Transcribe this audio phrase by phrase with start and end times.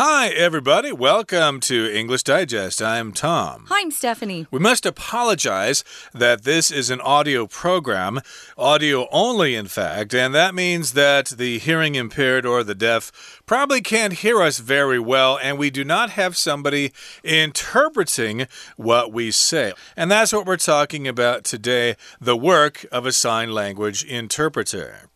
[0.00, 0.92] Hi, everybody.
[0.92, 2.80] Welcome to English Digest.
[2.80, 3.64] I'm Tom.
[3.68, 4.46] Hi, I'm Stephanie.
[4.48, 5.82] We must apologize
[6.14, 8.20] that this is an audio program,
[8.56, 13.80] audio only, in fact, and that means that the hearing impaired or the deaf probably
[13.80, 16.92] can't hear us very well, and we do not have somebody
[17.24, 19.72] interpreting what we say.
[19.96, 25.07] And that's what we're talking about today the work of a sign language interpreter.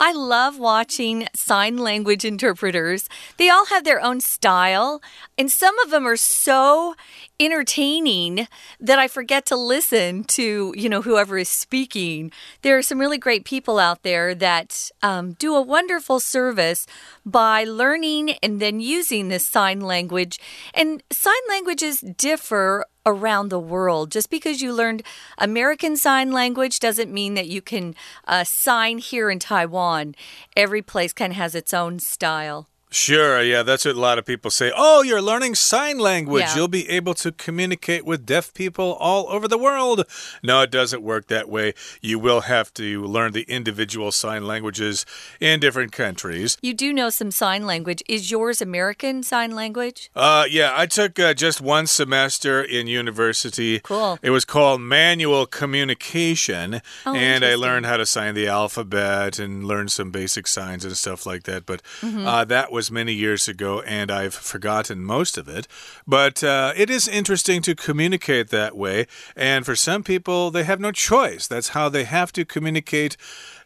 [0.00, 3.08] I love watching sign language interpreters.
[3.36, 5.02] They all have their own style,
[5.36, 6.94] and some of them are so
[7.40, 8.46] entertaining
[8.80, 12.30] that I forget to listen to, you know, whoever is speaking.
[12.62, 16.86] There are some really great people out there that um, do a wonderful service
[17.26, 20.38] by learning and then using this sign language.
[20.74, 24.12] And sign languages differ around the world.
[24.12, 25.02] Just because you learned
[25.38, 27.94] American Sign Language doesn't mean that you can
[28.26, 30.14] uh, sign here in Taiwan.
[30.54, 32.68] Every place kind of has its own style.
[32.90, 34.72] Sure, yeah, that's what a lot of people say.
[34.74, 36.42] Oh, you're learning sign language.
[36.44, 36.56] Yeah.
[36.56, 40.04] You'll be able to communicate with deaf people all over the world.
[40.42, 41.74] No, it doesn't work that way.
[42.00, 45.04] You will have to learn the individual sign languages
[45.40, 46.56] in different countries.
[46.62, 48.02] You do know some sign language.
[48.08, 50.10] Is yours American Sign Language?
[50.14, 53.80] Uh, yeah, I took uh, just one semester in university.
[53.80, 54.18] Cool.
[54.22, 59.64] It was called manual communication, Oh, and I learned how to sign the alphabet and
[59.64, 61.66] learn some basic signs and stuff like that.
[61.66, 62.26] But Mm-hmm.
[62.26, 65.66] uh, that was many years ago, and I've forgotten most of it.
[66.06, 70.80] But uh, it is interesting to communicate that way, and for some people, they have
[70.80, 71.46] no choice.
[71.46, 73.16] That's how they have to communicate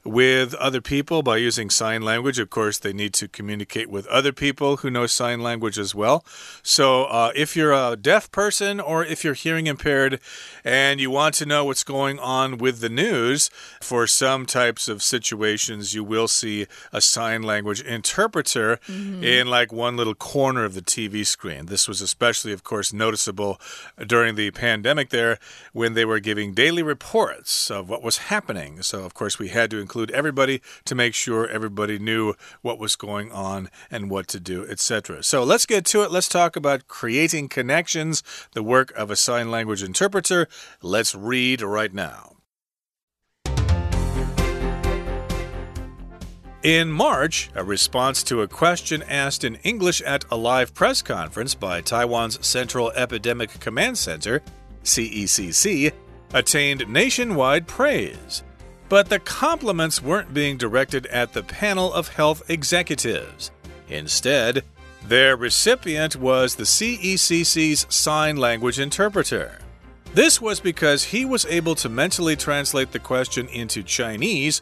[0.05, 2.39] with other people by using sign language.
[2.39, 6.25] Of course, they need to communicate with other people who know sign language as well.
[6.63, 10.21] So, uh, if you're a deaf person or if you're hearing impaired
[10.65, 13.51] and you want to know what's going on with the news,
[13.81, 18.79] for some types of situations, you will see a sign language interpreter
[19.23, 21.67] in like one little corner of the TV screen.
[21.67, 23.61] This was especially, of course, noticeable
[24.07, 25.39] during the pandemic there
[25.73, 28.83] when they were giving daily reports of what was happening.
[28.83, 32.33] So, of course, we had to include everybody to make sure everybody knew
[32.63, 35.23] what was going on and what to do, etc.
[35.23, 36.11] So, let's get to it.
[36.11, 40.49] Let's talk about creating connections, the work of a sign language interpreter.
[40.81, 42.37] Let's read right now.
[46.63, 51.55] In March, a response to a question asked in English at a live press conference
[51.55, 54.41] by Taiwan's Central Epidemic Command Center,
[54.85, 55.93] CECC,
[56.33, 58.43] attained nationwide praise.
[58.93, 63.51] But the compliments weren't being directed at the panel of health executives.
[63.89, 64.65] Instead,
[65.09, 69.61] their recipient was the CECC's sign language interpreter.
[70.13, 74.61] This was because he was able to mentally translate the question into Chinese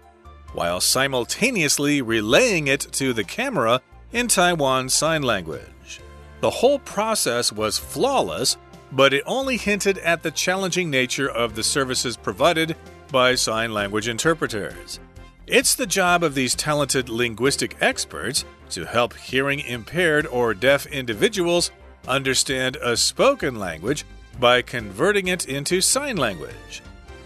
[0.52, 3.82] while simultaneously relaying it to the camera
[4.12, 6.00] in Taiwan Sign Language.
[6.40, 8.58] The whole process was flawless,
[8.92, 12.76] but it only hinted at the challenging nature of the services provided
[13.10, 15.00] by sign language interpreters.
[15.46, 21.70] It's the job of these talented linguistic experts to help hearing impaired or deaf individuals
[22.06, 24.04] understand a spoken language
[24.38, 26.82] by converting it into sign language.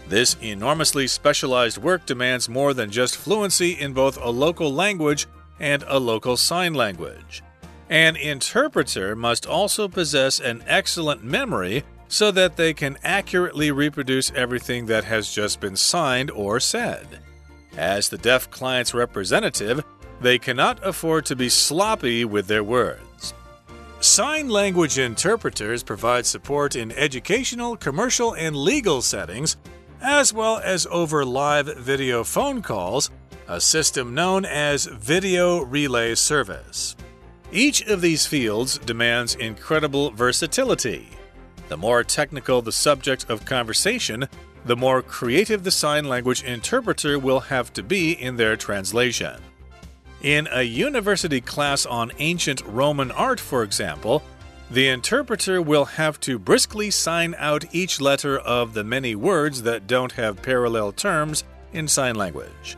[0.07, 5.27] This enormously specialized work demands more than just fluency in both a local language
[5.59, 7.43] and a local sign language.
[7.89, 14.85] An interpreter must also possess an excellent memory so that they can accurately reproduce everything
[14.85, 17.19] that has just been signed or said.
[17.77, 19.83] As the deaf client's representative,
[20.21, 23.33] they cannot afford to be sloppy with their words.
[23.99, 29.57] Sign language interpreters provide support in educational, commercial, and legal settings,
[30.01, 33.09] as well as over live video phone calls,
[33.47, 36.95] a system known as Video Relay Service.
[37.51, 41.09] Each of these fields demands incredible versatility.
[41.67, 44.27] The more technical the subject of conversation,
[44.65, 49.41] the more creative the sign language interpreter will have to be in their translation.
[50.21, 54.23] In a university class on ancient Roman art, for example,
[54.71, 59.85] the interpreter will have to briskly sign out each letter of the many words that
[59.85, 62.75] don't have parallel terms in sign language.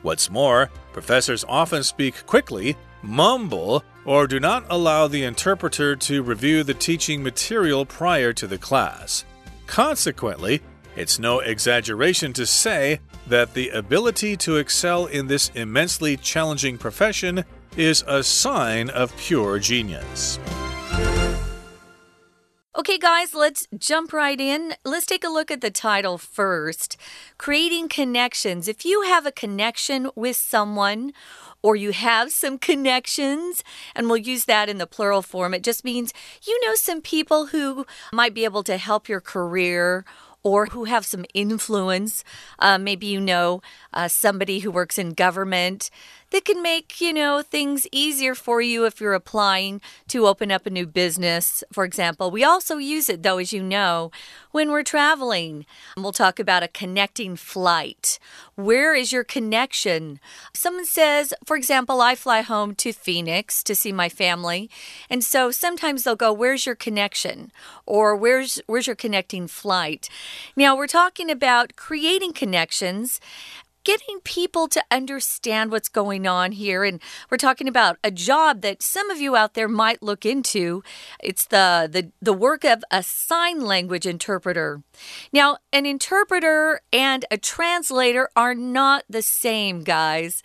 [0.00, 6.62] What's more, professors often speak quickly, mumble, or do not allow the interpreter to review
[6.62, 9.24] the teaching material prior to the class.
[9.66, 10.62] Consequently,
[10.94, 17.44] it's no exaggeration to say that the ability to excel in this immensely challenging profession
[17.76, 20.38] is a sign of pure genius.
[22.78, 24.74] Okay, guys, let's jump right in.
[24.84, 26.98] Let's take a look at the title first
[27.38, 28.68] Creating Connections.
[28.68, 31.12] If you have a connection with someone,
[31.66, 33.64] or you have some connections,
[33.96, 35.52] and we'll use that in the plural form.
[35.52, 36.12] It just means
[36.46, 40.04] you know some people who might be able to help your career
[40.44, 42.22] or who have some influence.
[42.60, 45.90] Uh, maybe you know uh, somebody who works in government
[46.30, 50.66] that can make, you know, things easier for you if you're applying to open up
[50.66, 52.30] a new business, for example.
[52.30, 54.10] We also use it, though, as you know,
[54.50, 55.66] when we're traveling.
[55.96, 58.18] We'll talk about a connecting flight.
[58.54, 60.18] Where is your connection?
[60.54, 64.70] Someone says, for example, I fly home to Phoenix to see my family.
[65.10, 67.52] And so sometimes they'll go, Where's your connection?
[67.84, 70.08] Or where's where's your connecting flight?
[70.56, 73.20] Now we're talking about creating connections
[73.86, 76.82] getting people to understand what's going on here.
[76.82, 77.00] And
[77.30, 80.82] we're talking about a job that some of you out there might look into.
[81.22, 84.82] It's the, the, the work of a sign language interpreter.
[85.32, 90.42] Now, an interpreter and a translator are not the same, guys.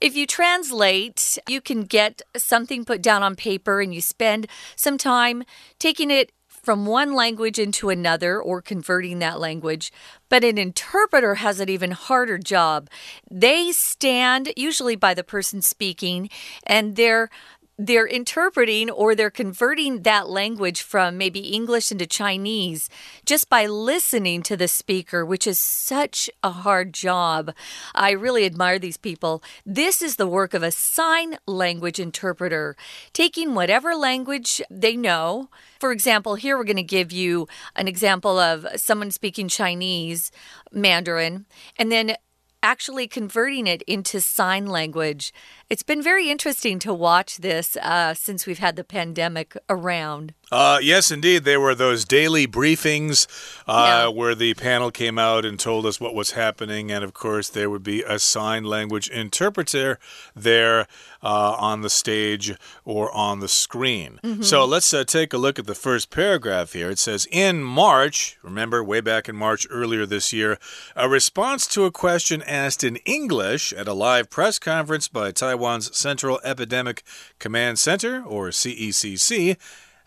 [0.00, 4.46] If you translate, you can get something put down on paper and you spend
[4.76, 5.44] some time
[5.78, 6.32] taking it
[6.62, 9.92] from one language into another or converting that language.
[10.28, 12.88] But an interpreter has an even harder job.
[13.30, 16.28] They stand usually by the person speaking
[16.64, 17.30] and they're
[17.78, 22.90] they're interpreting or they're converting that language from maybe English into Chinese
[23.24, 27.54] just by listening to the speaker, which is such a hard job.
[27.94, 29.42] I really admire these people.
[29.64, 32.76] This is the work of a sign language interpreter,
[33.12, 35.48] taking whatever language they know.
[35.78, 37.46] For example, here we're going to give you
[37.76, 40.32] an example of someone speaking Chinese,
[40.72, 41.46] Mandarin,
[41.78, 42.16] and then
[42.62, 45.32] actually converting it into sign language.
[45.70, 50.34] It's been very interesting to watch this uh, since we've had the pandemic around.
[50.50, 51.44] Uh, yes, indeed.
[51.44, 53.26] There were those daily briefings
[53.66, 54.08] uh, yeah.
[54.08, 56.90] where the panel came out and told us what was happening.
[56.90, 59.98] And of course, there would be a sign language interpreter
[60.34, 60.86] there
[61.22, 62.54] uh, on the stage
[62.84, 64.20] or on the screen.
[64.22, 64.44] Mm -hmm.
[64.44, 66.90] So let's uh, take a look at the first paragraph here.
[66.90, 70.58] It says In March, remember way back in March earlier this year,
[70.94, 75.90] a response to a question asked in English at a live press conference by Taiwan's
[75.96, 77.02] Central Epidemic
[77.38, 79.56] Command Center, or CECC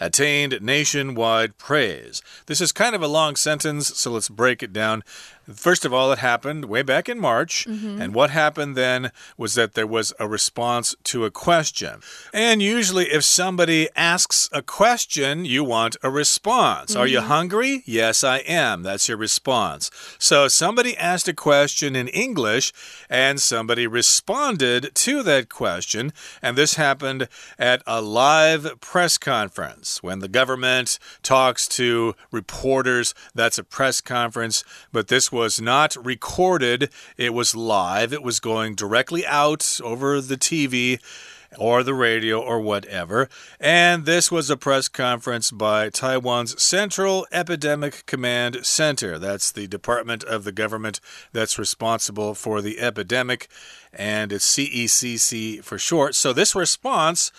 [0.01, 2.21] attained nationwide praise.
[2.47, 5.03] This is kind of a long sentence, so let's break it down.
[5.55, 7.65] First of all, it happened way back in March.
[7.67, 8.01] Mm -hmm.
[8.01, 12.01] And what happened then was that there was a response to a question.
[12.33, 16.93] And usually, if somebody asks a question, you want a response.
[16.93, 17.01] Mm -hmm.
[17.01, 17.37] Are you mm-hmm.
[17.37, 17.83] hungry?
[17.85, 18.83] Yes, I am.
[18.83, 19.89] That's your response.
[20.17, 22.73] So somebody asked a question in English,
[23.09, 26.13] and somebody responded to that question.
[26.41, 27.27] And this happened
[27.57, 29.99] at a live press conference.
[30.01, 34.63] When the government talks to reporters, that's a press conference.
[34.91, 38.13] But this was not recorded, it was live.
[38.13, 40.99] It was going directly out over the TV
[41.57, 43.27] or the radio or whatever.
[43.59, 49.19] And this was a press conference by Taiwan's Central Epidemic Command Center.
[49.19, 50.99] That's the department of the government
[51.33, 53.49] that's responsible for the epidemic,
[53.91, 56.15] and it's CECC for short.
[56.15, 57.31] So this response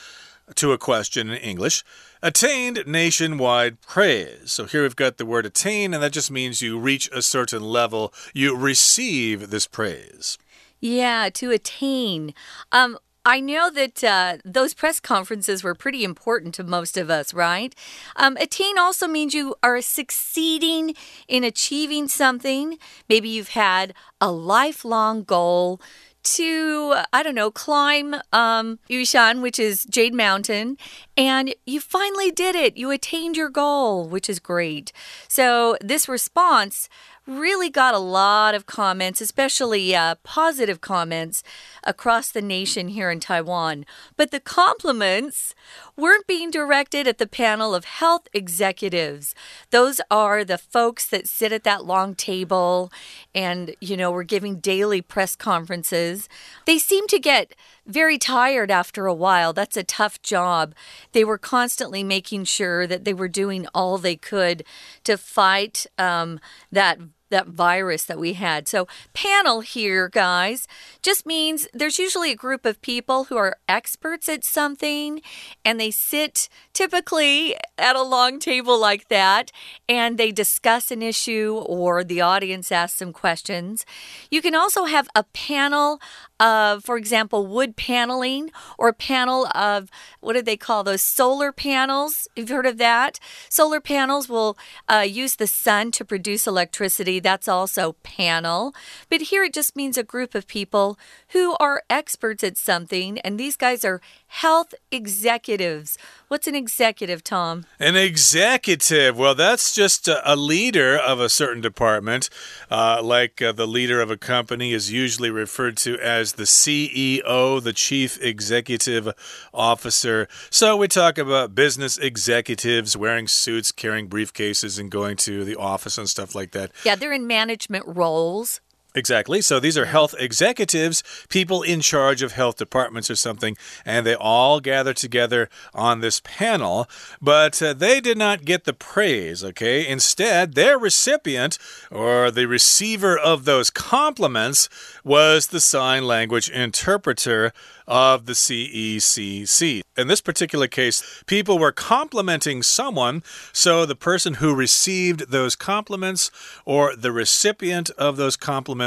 [0.56, 1.84] to a question in English
[2.22, 4.52] attained nationwide praise.
[4.52, 7.62] So here we've got the word attain, and that just means you reach a certain
[7.62, 10.38] level, you receive this praise.
[10.80, 12.34] Yeah, to attain.
[12.72, 17.32] Um, I know that uh, those press conferences were pretty important to most of us,
[17.32, 17.72] right?
[18.16, 20.94] Um, attain also means you are succeeding
[21.28, 22.78] in achieving something.
[23.08, 25.80] Maybe you've had a lifelong goal
[26.22, 30.78] to, I don't know, climb um, Yushan, which is Jade Mountain,
[31.16, 32.76] and you finally did it.
[32.76, 34.92] You attained your goal, which is great.
[35.28, 36.88] So, this response
[37.26, 41.42] really got a lot of comments, especially uh, positive comments
[41.84, 43.86] across the nation here in Taiwan.
[44.16, 45.54] But the compliments
[45.96, 49.34] weren't being directed at the panel of health executives.
[49.70, 52.90] Those are the folks that sit at that long table
[53.34, 56.28] and, you know, we're giving daily press conferences.
[56.66, 57.54] They seem to get
[57.86, 59.52] very tired after a while.
[59.52, 60.74] That's a tough job.
[61.12, 64.64] They were constantly making sure that they were doing all they could
[65.04, 66.98] to fight um, that
[67.32, 68.68] that virus that we had.
[68.68, 70.68] So, panel here, guys,
[71.02, 75.20] just means there's usually a group of people who are experts at something
[75.64, 79.50] and they sit typically at a long table like that
[79.88, 83.84] and they discuss an issue or the audience asks some questions.
[84.30, 86.00] You can also have a panel
[86.42, 89.88] of, for example, wood paneling or a panel of
[90.20, 92.26] what do they call those solar panels?
[92.34, 93.20] You've heard of that?
[93.48, 94.58] Solar panels will
[94.88, 97.20] uh, use the sun to produce electricity.
[97.20, 98.74] That's also panel.
[99.08, 103.38] But here it just means a group of people who are experts at something, and
[103.38, 105.96] these guys are health executives.
[106.32, 107.66] What's an executive, Tom?
[107.78, 109.18] An executive.
[109.18, 112.30] Well, that's just a, a leader of a certain department.
[112.70, 117.62] Uh, like uh, the leader of a company is usually referred to as the CEO,
[117.62, 119.12] the chief executive
[119.52, 120.26] officer.
[120.48, 125.98] So we talk about business executives wearing suits, carrying briefcases, and going to the office
[125.98, 126.72] and stuff like that.
[126.82, 128.62] Yeah, they're in management roles.
[128.94, 129.40] Exactly.
[129.40, 133.56] So these are health executives, people in charge of health departments or something,
[133.86, 136.88] and they all gather together on this panel,
[137.20, 139.86] but uh, they did not get the praise, okay?
[139.86, 141.58] Instead, their recipient
[141.90, 144.68] or the receiver of those compliments
[145.02, 147.52] was the sign language interpreter
[147.86, 149.82] of the CECC.
[149.96, 153.22] In this particular case, people were complimenting someone,
[153.52, 156.30] so the person who received those compliments
[156.64, 158.81] or the recipient of those compliments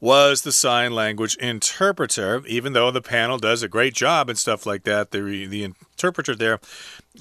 [0.00, 4.66] was the sign language interpreter, even though the panel does a great job and stuff
[4.66, 5.12] like that.
[5.12, 6.60] The, the interpreter there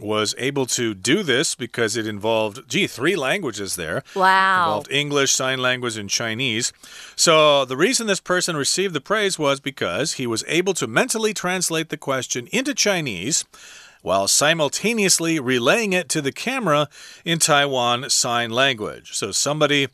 [0.02, 4.04] was able to do this because it involved, gee, three languages there.
[4.16, 4.26] Wow.
[4.26, 6.74] It involved English, sign language, and Chinese.
[7.16, 11.34] So the reason this person received the praise was because he was able to mentally
[11.34, 13.46] translate the question into Chinese
[14.04, 16.88] while simultaneously relaying it to the camera
[17.26, 19.14] in Taiwan Sign Language.
[19.14, 19.88] So somebody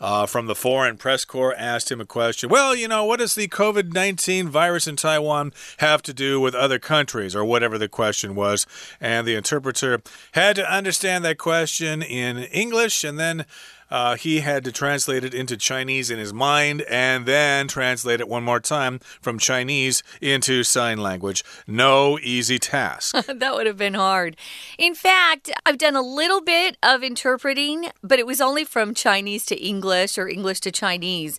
[0.00, 2.50] uh, from the Foreign Press Corps asked him a question.
[2.50, 6.54] Well, you know, what does the COVID 19 virus in Taiwan have to do with
[6.54, 8.66] other countries, or whatever the question was?
[9.00, 10.02] And the interpreter
[10.32, 13.46] had to understand that question in English and then
[13.94, 18.28] uh, he had to translate it into Chinese in his mind and then translate it
[18.28, 21.44] one more time from Chinese into sign language.
[21.68, 23.14] No easy task.
[23.28, 24.36] that would have been hard.
[24.78, 29.46] In fact, I've done a little bit of interpreting, but it was only from Chinese
[29.46, 31.38] to English or English to Chinese.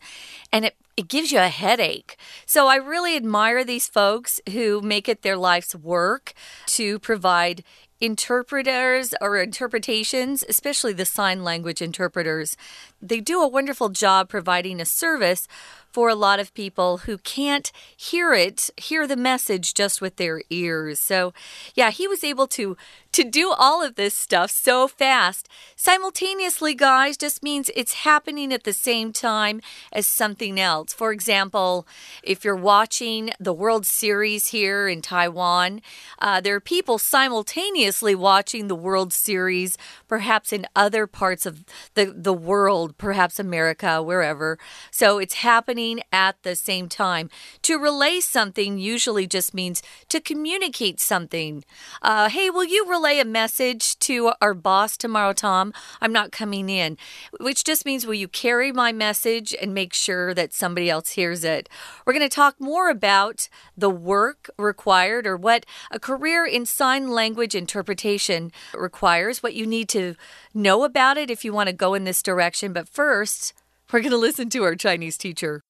[0.53, 2.15] And it it gives you a headache.
[2.45, 6.33] So I really admire these folks who make it their life's work
[6.67, 7.65] to provide
[8.01, 12.57] interpreters or interpretations, especially the sign language interpreters,
[13.01, 15.47] they do a wonderful job providing a service
[15.95, 20.41] for a lot of people who can't hear it, hear the message just with their
[20.49, 20.99] ears.
[20.99, 21.33] So,
[21.73, 22.75] yeah, he was able to
[23.13, 25.47] to do all of this stuff so fast.
[25.77, 29.61] Simultaneously, guys, just means it's happening at the same time
[29.93, 30.91] as something else.
[30.91, 31.87] For example,
[32.23, 35.81] if you're watching the World Series here in Taiwan,
[36.19, 39.77] uh, there are people simultaneously watching the World Series,
[40.09, 44.59] perhaps in other parts of the, the world, perhaps America, wherever.
[44.91, 47.29] So it's happening at the same time.
[47.63, 51.63] To relay something usually just means to communicate something.
[52.01, 55.73] Uh, hey, will you relay a message to our boss tomorrow, Tom?
[56.01, 56.97] I'm not coming in,
[57.39, 61.43] which just means will you carry my message and make sure that somebody else hears
[61.43, 61.69] it?
[62.05, 67.09] We're going to talk more about the work required or what a career in sign
[67.09, 70.15] language interpretation requires, what you need to
[70.53, 72.73] know about it if you want to go in this direction.
[72.73, 73.53] But first,
[73.91, 75.64] we're going to listen to our Chinese teacher.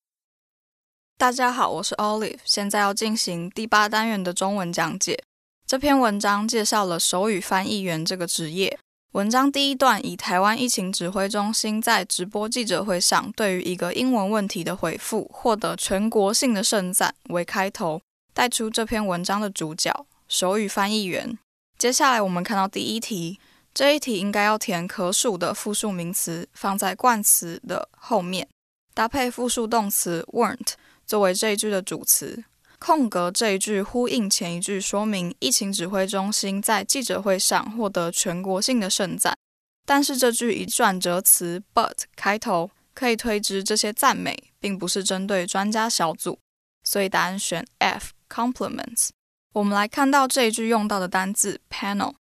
[1.17, 5.23] 大家好，我是 Olive，现在要进行第八单元的中文讲解。
[5.65, 8.77] 这篇文章介绍了手语翻译员这个职业。
[9.13, 18.01] 文章第一段以台湾疫情指挥中心在直播记者会上对于一个英文问题的回复，获得全国性的盛赞为开头，
[18.33, 21.39] 带出这篇文章的主角——手语翻译员。
[21.77, 23.39] 接下来我们看到第一题，
[23.73, 28.45] 这一题应该要填可数的复数名词放在冠词的后面，
[28.93, 30.73] 搭配复数动词 weren't
[31.05, 32.43] 作为这一句的主词。
[32.77, 39.35] 空格这一句呼应前一句，说明疫情指挥中心在记者会上获得全国性的盛赞。
[39.85, 46.39] 但是这句以转折词 but 开头，可以推知这些赞美并不是针对专家小组，
[46.83, 49.09] 所以答案选 F compliments。
[49.53, 52.15] 我们来看到这一句用到的单字 panel，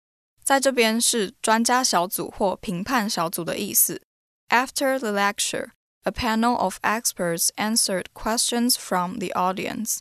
[0.44, 4.02] 在这边是专家小组或评判小组的意思。
[4.48, 5.70] After the lecture,
[6.03, 9.99] a panel of experts answered questions from the audience.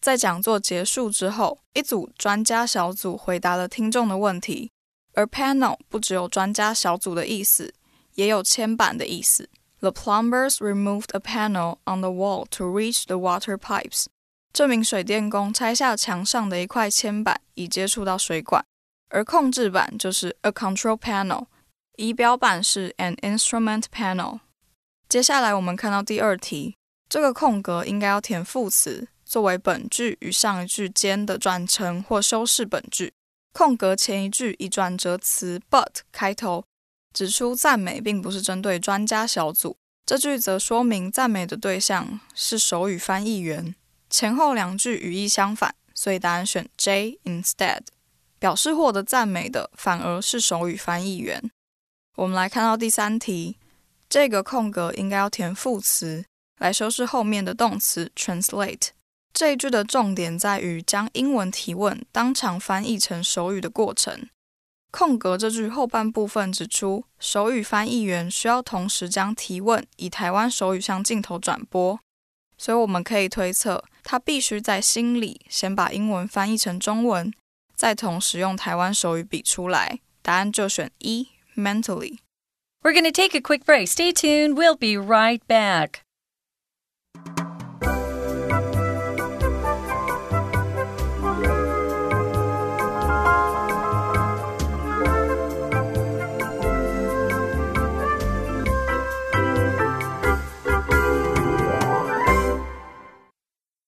[0.00, 4.70] 在讲座结束之后，一组专家小组回答了听众的问题。
[5.14, 7.74] 而 panel 不只有专家小组的意思，
[8.14, 9.48] 也有铅板的意思。
[9.80, 14.06] The plumbers removed a panel on the wall to reach the water pipes。
[14.52, 18.64] 这名水电工拆下墙上的一块铅板，以接触到水管。
[19.08, 21.46] 而控制板就是 a control panel，
[21.96, 24.40] 仪表板是 an instrument panel。
[25.13, 26.75] 接下来我们看到第二题，
[27.07, 29.07] 这个空格应该要填副词。
[29.23, 33.13] 作为本句与上一句间的转承或修饰本句。
[33.51, 36.65] 空格前一句以转折词 but 开头，
[37.13, 39.77] 指出赞美并不是针对专家小组。
[40.03, 43.75] 这句则说明赞美的对象是手语翻译员。
[44.09, 47.81] 前后两句语义相反，所以答案选 J instead。
[48.39, 51.51] 表示获得赞美的反而是手语翻译员。
[52.15, 53.57] 我们来看到第三题，
[54.13, 56.23] 这个空格应该要填副词
[56.59, 58.89] 来修饰后面的动词 translate。
[59.33, 64.29] 这一句的重点在于将英文提问当场翻译成手语的过程。
[64.91, 71.99] 空格这句后半部分指出，手语翻译员需要同时将提问以台湾手语向镜头转播，
[72.55, 77.33] 所以我们可以推测，他必须在心里先把英文翻译成中文。
[77.75, 82.19] 再同时用台湾手语比出来，答案就选一 mentally。
[82.83, 83.87] We're going to take a quick break.
[83.87, 84.57] Stay tuned.
[84.57, 86.03] We'll be right back.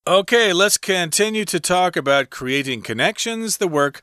[0.07, 4.01] Okay, let's continue to talk about creating connections, the work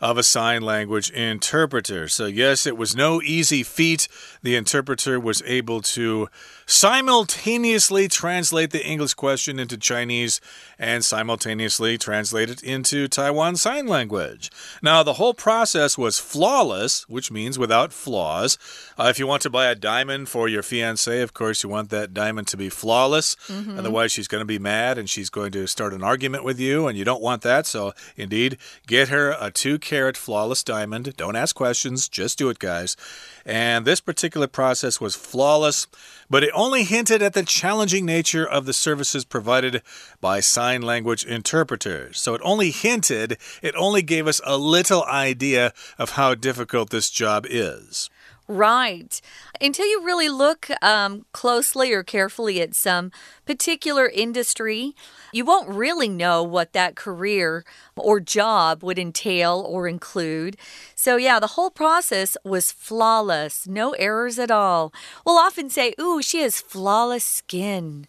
[0.00, 2.08] of a sign language interpreter.
[2.08, 4.08] So, yes, it was no easy feat.
[4.42, 6.28] The interpreter was able to
[6.68, 10.38] simultaneously translate the English question into Chinese
[10.78, 14.50] and simultaneously translate it into Taiwan Sign Language.
[14.82, 18.58] Now, the whole process was flawless, which means without flaws.
[18.98, 21.88] Uh, if you want to buy a diamond for your fiance, of course, you want
[21.88, 23.34] that diamond to be flawless.
[23.48, 23.78] Mm -hmm.
[23.78, 26.86] Otherwise, she's going to be mad and she's going to start an argument with you,
[26.86, 27.66] and you don't want that.
[27.66, 31.16] So, indeed, get her a two carat flawless diamond.
[31.16, 32.96] Don't ask questions, just do it, guys.
[33.44, 35.86] And this particular process was flawless,
[36.28, 39.82] but it only hinted at the challenging nature of the services provided
[40.20, 42.20] by sign language interpreters.
[42.20, 47.10] So it only hinted, it only gave us a little idea of how difficult this
[47.10, 48.10] job is.
[48.50, 49.20] Right.
[49.60, 53.12] Until you really look um, closely or carefully at some
[53.44, 54.94] particular industry,
[55.34, 57.62] you won't really know what that career
[57.94, 60.56] or job would entail or include.
[61.00, 64.92] So, yeah, the whole process was flawless, no errors at all.
[65.24, 68.08] We'll often say, Ooh, she has flawless skin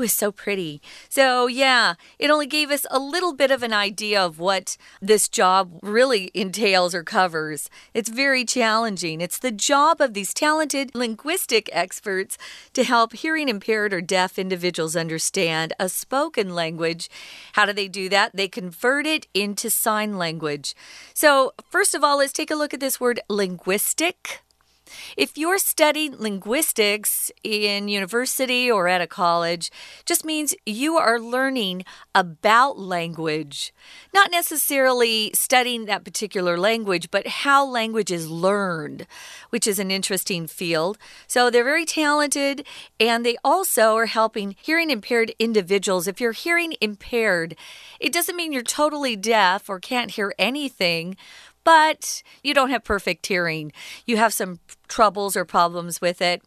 [0.00, 0.80] was so pretty.
[1.08, 5.28] So, yeah, it only gave us a little bit of an idea of what this
[5.28, 7.70] job really entails or covers.
[7.94, 9.20] It's very challenging.
[9.20, 12.38] It's the job of these talented linguistic experts
[12.72, 17.08] to help hearing impaired or deaf individuals understand a spoken language.
[17.52, 18.34] How do they do that?
[18.34, 20.74] They convert it into sign language.
[21.14, 24.42] So, first of all, let's take a look at this word linguistic.
[25.16, 29.70] If you're studying linguistics in university or at a college,
[30.04, 33.72] just means you are learning about language,
[34.12, 39.06] not necessarily studying that particular language, but how language is learned,
[39.50, 40.98] which is an interesting field.
[41.26, 42.66] So they're very talented
[42.98, 46.06] and they also are helping hearing impaired individuals.
[46.06, 47.56] If you're hearing impaired,
[47.98, 51.16] it doesn't mean you're totally deaf or can't hear anything
[51.64, 53.72] but you don't have perfect hearing.
[54.06, 56.42] You have some troubles or problems with it.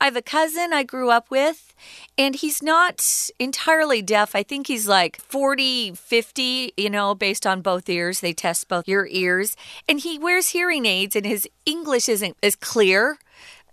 [0.00, 1.74] I have a cousin I grew up with,
[2.16, 4.34] and he's not entirely deaf.
[4.34, 8.20] I think he's like 40, 50, you know, based on both ears.
[8.20, 9.56] They test both your ears.
[9.88, 13.18] And he wears hearing aids, and his English isn't as clear,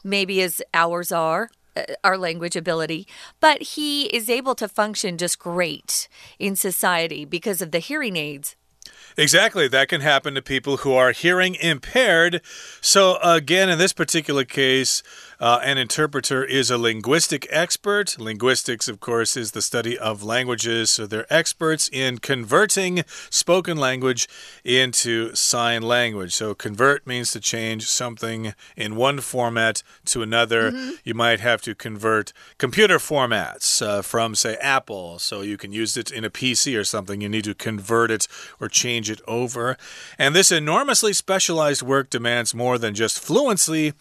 [0.03, 3.05] maybe as ours are uh, our language ability,
[3.41, 6.07] but he is able to function just great
[6.39, 8.55] in society because of the hearing aids.
[9.17, 9.67] Exactly.
[9.67, 12.41] That can happen to people who are hearing impaired.
[12.81, 15.03] So, again, in this particular case,
[15.39, 18.17] uh, an interpreter is a linguistic expert.
[18.19, 20.91] Linguistics, of course, is the study of languages.
[20.91, 24.27] So they're experts in converting spoken language
[24.63, 26.33] into sign language.
[26.33, 30.71] So convert means to change something in one format to another.
[30.71, 30.91] Mm -hmm.
[31.03, 35.19] You might have to convert computer formats uh, from, say, Apple.
[35.19, 37.21] So you can use it in a PC or something.
[37.21, 38.27] You need to convert it
[38.59, 39.77] or change it over.
[40.17, 43.93] And this enormously specialized work demands more than just fluency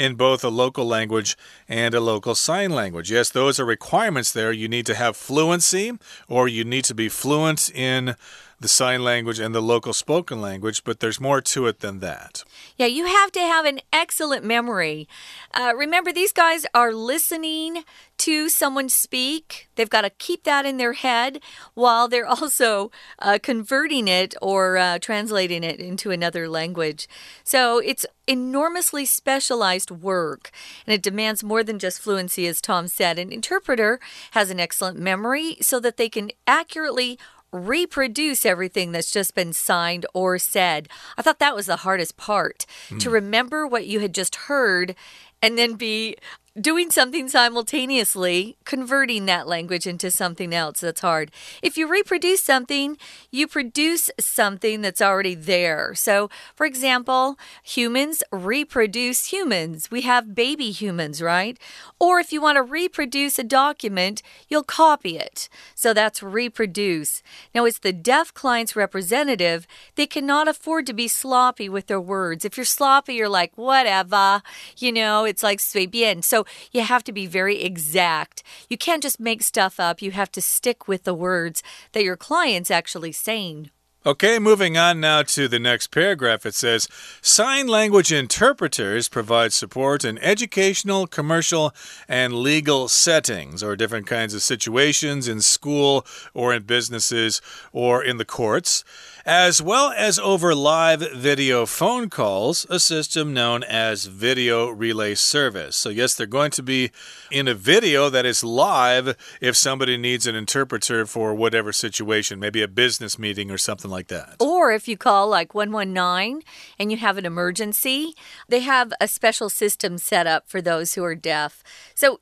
[0.00, 1.36] in both a local language
[1.68, 3.12] and a local sign language.
[3.12, 4.50] Yes, those are requirements there.
[4.50, 5.92] You need to have fluency
[6.26, 8.16] or you need to be fluent in
[8.60, 12.44] the sign language and the local spoken language, but there's more to it than that.
[12.76, 15.08] Yeah, you have to have an excellent memory.
[15.54, 17.84] Uh, remember, these guys are listening
[18.18, 19.70] to someone speak.
[19.76, 21.40] They've got to keep that in their head
[21.72, 27.08] while they're also uh, converting it or uh, translating it into another language.
[27.42, 30.50] So it's enormously specialized work
[30.86, 33.18] and it demands more than just fluency, as Tom said.
[33.18, 34.00] An interpreter
[34.32, 37.18] has an excellent memory so that they can accurately
[37.52, 40.88] reproduce everything that's just been signed or said.
[41.16, 43.00] I thought that was the hardest part mm.
[43.00, 43.14] to hmm.
[43.14, 44.94] remember what you had just heard
[45.42, 46.16] and then be
[46.58, 51.30] doing something simultaneously, converting that language into something else that's hard.
[51.62, 52.96] If you reproduce something,
[53.30, 55.94] you produce something that's already there.
[55.94, 59.90] So, for example, humans reproduce humans.
[59.90, 61.58] We have baby humans, right?
[62.00, 65.48] Or if you want to reproduce a document, you'll copy it.
[65.74, 67.22] So that's reproduce.
[67.54, 72.44] Now, as the deaf client's representative, they cannot afford to be sloppy with their words.
[72.44, 74.42] If you're sloppy, you're like, whatever,
[74.76, 76.22] you know, it's like 随便.
[76.22, 76.39] So
[76.72, 78.42] you have to be very exact.
[78.68, 80.02] You can't just make stuff up.
[80.02, 83.70] You have to stick with the words that your client's actually saying.
[84.06, 86.46] Okay, moving on now to the next paragraph.
[86.46, 86.88] It says
[87.20, 91.74] Sign language interpreters provide support in educational, commercial,
[92.08, 97.42] and legal settings, or different kinds of situations in school or in businesses
[97.74, 98.84] or in the courts
[99.24, 105.76] as well as over live video phone calls, a system known as Video Relay Service.
[105.76, 106.90] So, yes, they're going to be
[107.30, 112.62] in a video that is live if somebody needs an interpreter for whatever situation, maybe
[112.62, 114.36] a business meeting or something like that.
[114.40, 116.42] Or if you call like 119
[116.78, 118.14] and you have an emergency,
[118.48, 121.62] they have a special system set up for those who are deaf.
[121.94, 122.20] So,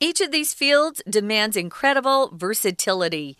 [0.00, 3.38] each of these fields demands incredible versatility.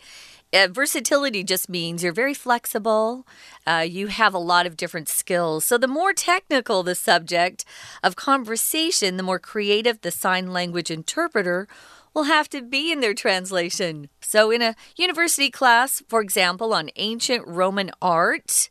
[0.53, 3.27] Uh, versatility just means you're very flexible.
[3.67, 5.65] Uh, you have a lot of different skills.
[5.65, 7.65] So, the more technical the subject
[8.03, 11.67] of conversation, the more creative the sign language interpreter
[12.13, 14.09] will have to be in their translation.
[14.21, 18.69] So, in a university class, for example, on ancient Roman art,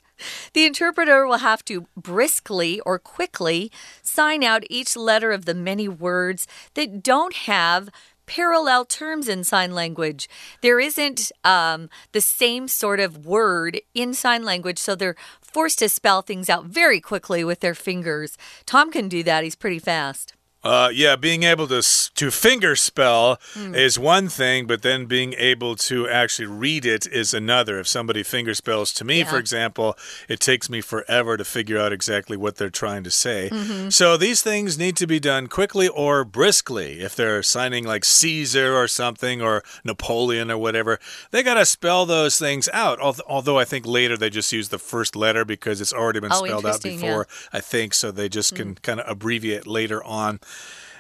[0.53, 3.71] the interpreter will have to briskly or quickly
[4.03, 7.89] sign out each letter of the many words that don't have
[8.27, 10.29] parallel terms in sign language.
[10.61, 15.89] There isn't um, the same sort of word in sign language, so they're forced to
[15.89, 18.37] spell things out very quickly with their fingers.
[18.67, 20.35] Tom can do that, he's pretty fast.
[20.65, 21.83] Uh, yeah, being able to
[22.15, 23.77] to finger spell mm.
[23.77, 27.79] is one thing, but then being able to actually read it is another.
[27.79, 29.31] If somebody finger spells to me, yeah.
[29.31, 29.97] for example,
[30.29, 33.51] it takes me forever to figure out exactly what they're trying to say.
[33.53, 33.93] Mm -hmm.
[33.93, 37.01] So these things need to be done quickly or briskly.
[37.01, 40.99] If they're signing like Caesar or something or Napoleon or whatever,
[41.31, 42.99] they got to spell those things out.
[43.27, 46.45] Although I think later they just use the first letter because it's already been oh,
[46.45, 47.27] spelled out before.
[47.29, 47.59] Yeah.
[47.59, 48.13] I think so.
[48.13, 48.57] They just mm.
[48.57, 50.41] can kind of abbreviate later on.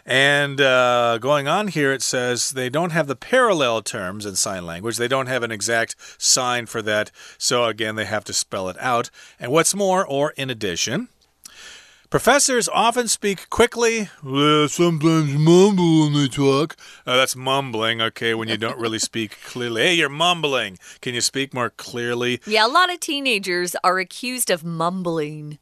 [0.06, 4.66] And uh, going on here, it says they don't have the parallel terms in sign
[4.66, 4.98] language.
[4.98, 7.10] They don't have an exact sign for that.
[7.38, 9.10] So again, they have to spell it out.
[9.40, 11.08] And what's more, or in addition,
[12.14, 16.76] Professors often speak quickly, uh, sometimes mumble when they talk.
[17.04, 19.82] Uh, that's mumbling, okay, when you don't really speak clearly.
[19.82, 20.78] Hey, you're mumbling.
[21.00, 22.40] Can you speak more clearly?
[22.46, 25.58] Yeah, a lot of teenagers are accused of mumbling.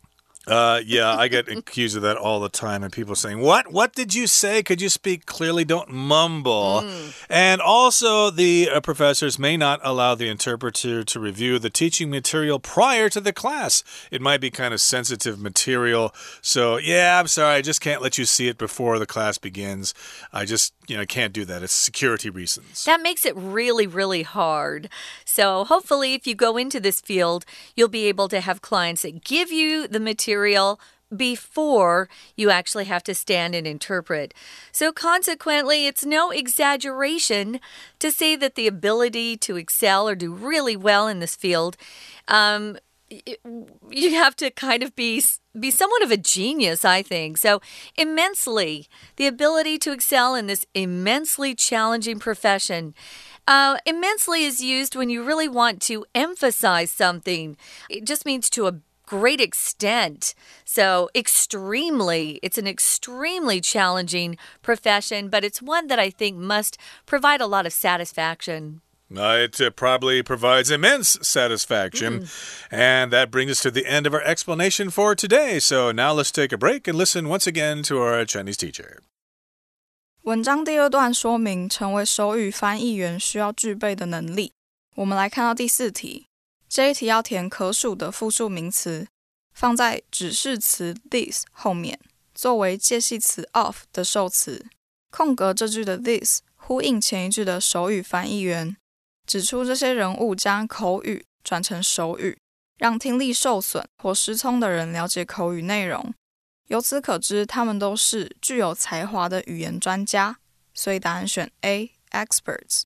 [0.47, 3.73] Uh, yeah, I get accused of that all the time, and people saying, "What?
[3.73, 4.63] What did you say?
[4.65, 5.65] Could you speak clearly?
[5.65, 7.15] Don't mumble." Mm.
[7.31, 12.59] And also, the uh, professors may not allow the interpreter to review the teaching material
[12.59, 13.85] prior to the class.
[14.11, 18.19] It might be kind of sensitive material, so yeah, I'm sorry, I just can't let
[18.19, 19.95] you see it before the class begins.
[20.33, 21.63] I just, you know, can't do that.
[21.63, 22.85] It's security reasons.
[22.85, 24.91] That makes it really, really hard.
[25.25, 29.25] So hopefully, if you go into this field, you'll be able to have clients that
[29.25, 30.79] give you the material material
[31.15, 34.33] before you actually have to stand and interpret.
[34.71, 37.61] So, consequently, it's no exaggeration
[37.99, 41.77] to say that the ability to excel or do really well in this field.
[42.29, 42.79] Um,
[43.91, 45.23] you have to kind of be
[45.59, 47.39] be somewhat of a genius, I think.
[47.39, 47.61] So,
[47.97, 52.95] immensely, the ability to excel in this immensely challenging profession.
[53.47, 57.57] Uh, immensely is used when you really want to emphasize something.
[57.91, 60.35] It just means to a great extent.
[60.65, 67.41] So, extremely, it's an extremely challenging profession, but it's one that I think must provide
[67.41, 68.81] a lot of satisfaction.
[69.12, 72.24] Uh, it uh, probably provides immense satisfaction.
[72.24, 72.28] Mm.
[72.72, 75.60] And that brings us to the end of our explanation for today.
[75.60, 79.00] So now let's take a break and listen once again to our Chinese teacher.
[80.24, 84.52] 文章第二段说明成为手语翻译员需要具备的能力。
[84.96, 86.28] 我们来看到第四题。
[86.68, 89.08] 这一题要填可数的复数名词，
[89.54, 91.98] 放在指示词 this 后面，
[92.36, 94.66] 作为介系词 of 的受词。
[95.10, 98.76] 空格这句的 this 呼应前一句的手语翻译员，
[99.33, 102.37] 指出这些人物将口语转成手语，
[102.77, 106.13] 让听力受损或失聪的人了解口语内容。
[106.67, 110.37] 由此可知，他们都是具有才华的语言专家。
[110.75, 112.83] 所以答案选 A，experts。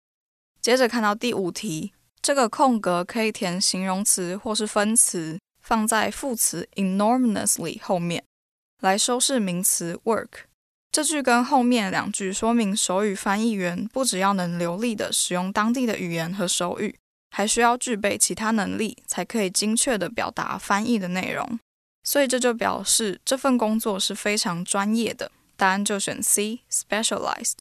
[0.60, 8.22] 接着看到第五题，这个空格可以填形容词或是分词，放在副词 enormously 后面，
[8.80, 10.45] 来修饰名词 work。
[10.96, 21.60] 这句跟后面两句说明手语翻译员不只要能流利的使用当地的语言和手语，还需要具备其他能力，才可以精确的表达翻译的内容。
[22.02, 25.30] 所以这就表示这份工作是非常专业的。
[25.54, 27.56] 答案就选 C，specialized。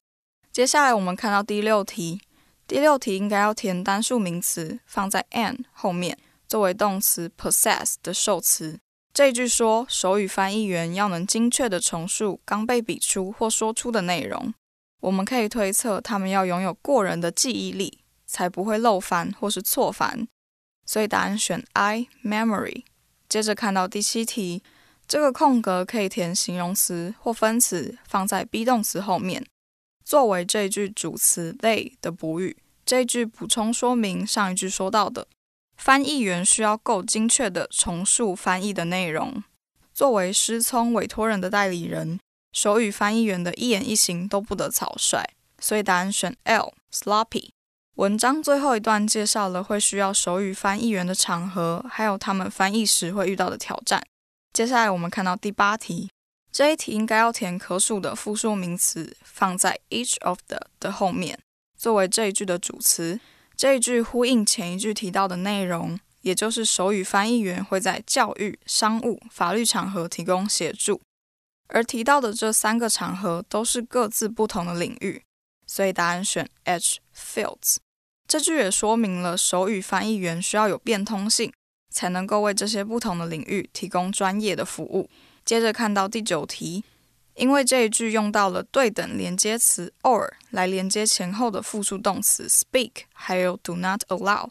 [0.54, 2.22] 接下来我们看到第六题，
[2.66, 6.18] 第六题应该要填单数名词，放在 an 后面，
[6.48, 8.80] 作为动词 possess 的受词。
[9.16, 14.54] 这句说，手语翻译员要能精确地重述刚被比出或说出的内容。
[15.00, 20.28] 我们可以推测，他们要拥有过人的记忆力，才不会漏翻或是错翻。
[20.86, 22.84] 所以答案选 I，memory。
[23.30, 24.62] 接着看到第七题，
[25.08, 29.46] 这个空格可以填形容词或分词，放在 be 动词后面，
[30.04, 32.58] 作为这一句主词 they 的补语。
[32.86, 35.26] 这一句补充说明上一句说到的。
[35.78, 39.44] 翻译员需要够精确地重述翻译的内容。
[39.94, 42.20] 作为失聪委托人的代理人，
[42.52, 45.24] 手语翻译员的一言一行都不得草率，
[45.60, 47.50] 所以答案选 L，sloppy。
[47.96, 54.06] 文章最后一段介绍了会需要手语翻译员的场合，还有他们翻译时会遇到的挑战。
[54.52, 56.10] 接下来我们看到第八题，
[56.52, 61.40] 这一题应该要填可数的复数名词，放在 each of the 的后面，
[61.78, 63.22] 作为这一句的主词。
[63.58, 71.02] 这一句呼应前一句提到的内容，也就是手语翻译员会在教育、商务、法律场合提供协助，
[71.68, 75.24] 而提到的这三个场合都是各自不同的领域，
[75.66, 77.78] 所以答案选 H，fields。
[78.28, 81.54] 这句也说明了手语翻译员需要有变通性，
[81.90, 85.10] 才能够为这些不同的领域提供专业的服务。
[85.46, 86.84] 接着看到第九题。
[87.36, 94.50] 因为这一句用到了对等连接词 or 来连接前后的复数动词 speak，还有 do not allow，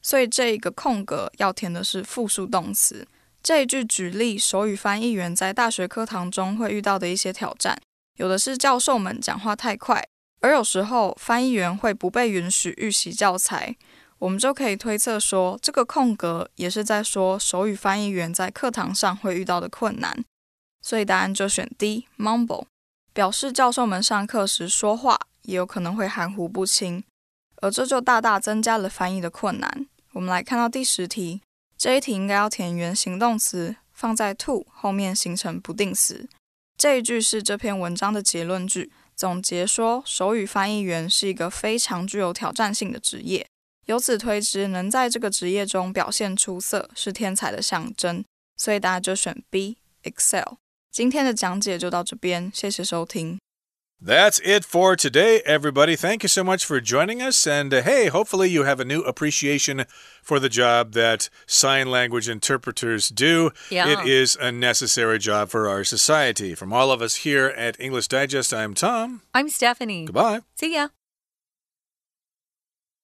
[0.00, 3.06] 所以这一个空格要填的是复数动词。
[3.42, 7.80] 这一句举例手语翻译员在大学课堂中会遇到的一些挑战，
[8.16, 10.06] 有的是教授们讲话太快，
[10.40, 13.76] 而有时候翻译员会不被允许预习教材。
[14.18, 20.22] 我们就可以推测说，这个空格也是在说手语翻译员在课堂上会遇到的困难。
[20.82, 22.66] 所以答案就选 D，mumble，
[23.12, 27.04] 表示教授们上课时说话也有可能会含糊不清，
[27.56, 29.86] 而这就大大增加了翻译的困难。
[30.12, 31.40] 我们来看到第十题，
[31.76, 36.28] 这一题应该要填原形动词，放在 to 后面形成不定词。
[36.76, 43.46] 这一句是这篇文章的结论句，总结说手语翻译员是一个非常具有挑战性的职业，
[43.84, 48.24] 由此推知能在这个职业中表现出色是天才的象征。
[48.56, 50.54] 所以答案就选 B，excel。
[50.91, 53.39] 今天的讲解就到这边，谢谢收听。
[54.05, 55.95] That's it for today, everybody.
[55.95, 57.47] Thank you so much for joining us.
[57.47, 59.85] And uh, hey, hopefully, you have a new appreciation
[60.21, 63.51] for the job that sign language interpreters do.
[63.69, 63.87] Yeah.
[63.87, 66.55] It is a necessary job for our society.
[66.55, 69.21] From all of us here at English Digest, I'm Tom.
[69.33, 70.05] I'm Stephanie.
[70.05, 70.41] Goodbye.
[70.55, 70.89] See ya.